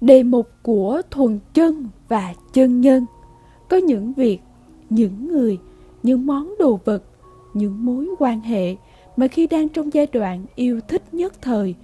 [0.00, 3.06] đề mục của thuần chân và chân nhân.
[3.68, 4.38] Có những việc,
[4.90, 5.58] những người,
[6.02, 7.02] những món đồ vật,
[7.54, 8.76] những mối quan hệ
[9.16, 11.74] mà khi đang trong giai đoạn yêu thích nhất thời,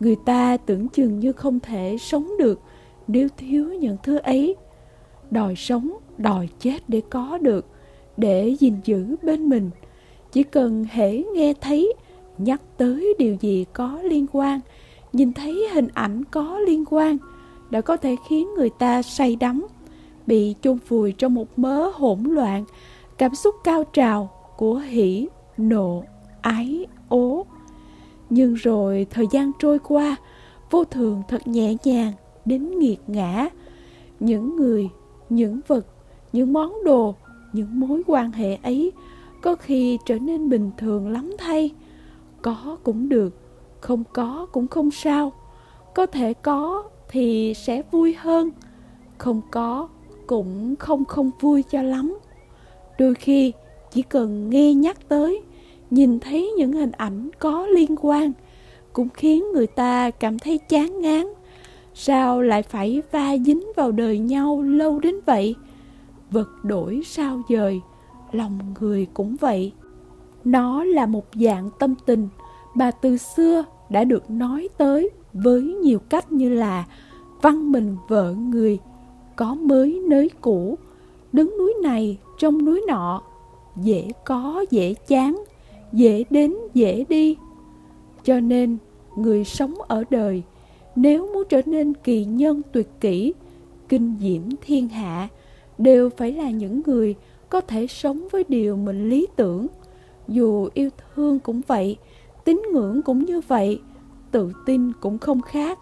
[0.00, 2.60] người ta tưởng chừng như không thể sống được
[3.06, 4.56] nếu thiếu những thứ ấy.
[5.30, 7.66] Đòi sống, đòi chết để có được,
[8.16, 9.70] để gìn giữ bên mình.
[10.32, 11.92] Chỉ cần hễ nghe thấy,
[12.38, 14.60] nhắc tới điều gì có liên quan,
[15.12, 17.18] nhìn thấy hình ảnh có liên quan
[17.70, 19.66] đã có thể khiến người ta say đắm,
[20.26, 22.64] bị chôn vùi trong một mớ hỗn loạn,
[23.18, 26.04] cảm xúc cao trào của hỉ nộ,
[26.40, 27.46] ái ố.
[28.30, 30.16] Nhưng rồi thời gian trôi qua,
[30.70, 32.12] vô thường thật nhẹ nhàng
[32.44, 33.48] đến nghiệt ngã.
[34.20, 34.88] Những người,
[35.28, 35.86] những vật,
[36.32, 37.14] những món đồ,
[37.52, 38.92] những mối quan hệ ấy
[39.42, 41.70] có khi trở nên bình thường lắm thay.
[42.42, 43.34] Có cũng được,
[43.80, 45.32] không có cũng không sao.
[45.94, 48.50] Có thể có thì sẽ vui hơn.
[49.18, 49.88] Không có
[50.26, 52.18] cũng không không vui cho lắm.
[52.98, 53.52] Đôi khi
[53.90, 55.42] chỉ cần nghe nhắc tới,
[55.90, 58.32] nhìn thấy những hình ảnh có liên quan,
[58.92, 61.26] cũng khiến người ta cảm thấy chán ngán.
[61.94, 65.54] Sao lại phải va dính vào đời nhau lâu đến vậy?
[66.30, 67.80] Vật đổi sao dời,
[68.32, 69.72] lòng người cũng vậy.
[70.44, 72.28] Nó là một dạng tâm tình
[72.74, 76.84] mà từ xưa đã được nói tới với nhiều cách như là
[77.42, 78.78] văn mình vợ người,
[79.36, 80.78] có mới nới cũ,
[81.32, 83.22] đứng núi này trong núi nọ,
[83.76, 85.44] dễ có dễ chán,
[85.92, 87.36] dễ đến dễ đi.
[88.24, 88.76] Cho nên,
[89.16, 90.42] người sống ở đời,
[90.96, 93.34] nếu muốn trở nên kỳ nhân tuyệt kỹ,
[93.88, 95.28] kinh diễm thiên hạ,
[95.78, 97.14] đều phải là những người
[97.48, 99.66] có thể sống với điều mình lý tưởng.
[100.28, 101.96] Dù yêu thương cũng vậy,
[102.44, 103.80] tín ngưỡng cũng như vậy
[104.30, 105.78] tự tin cũng không khác.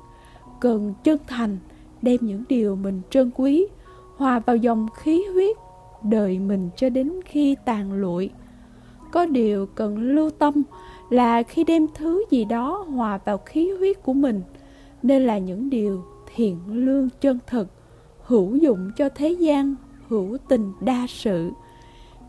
[0.60, 1.58] Cần chân thành,
[2.02, 3.66] đem những điều mình trân quý,
[4.16, 5.56] hòa vào dòng khí huyết
[6.02, 8.30] đời mình cho đến khi tàn lụi.
[9.12, 10.62] Có điều cần lưu tâm
[11.10, 14.42] là khi đem thứ gì đó hòa vào khí huyết của mình,
[15.02, 16.04] nên là những điều
[16.34, 17.68] thiện lương chân thực,
[18.22, 19.74] hữu dụng cho thế gian,
[20.08, 21.50] hữu tình đa sự.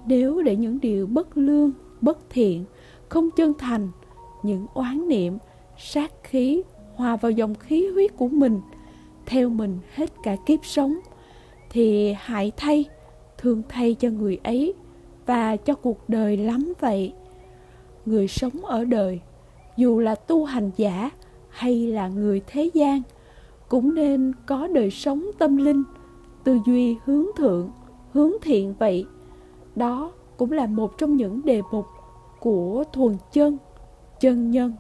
[0.06, 1.72] Nếu để những điều bất lương,
[2.02, 2.66] bất thiện,
[3.09, 3.90] không chân thành,
[4.44, 5.38] những oán niệm
[5.79, 6.63] sát khí,
[6.95, 8.62] hòa vào dòng khí huyết của mình,
[9.25, 11.00] theo mình hết cả kiếp sống,
[11.69, 12.85] thì hại thay,
[13.38, 14.73] thương thay cho người ấy
[15.25, 17.13] và cho cuộc đời lắm vậy.
[18.06, 19.19] Người sống ở đời,
[19.78, 21.09] dù là tu hành giả
[21.50, 23.01] hay là người thế gian,
[23.69, 25.84] cũng nên có đời sống tâm linh,
[26.44, 27.72] tư duy hướng thượng,
[28.13, 29.06] hướng thiện vậy.
[29.75, 31.85] Đó cũng là một trong những đề mục
[32.40, 33.57] của thuần chân
[34.19, 34.73] chân nhân.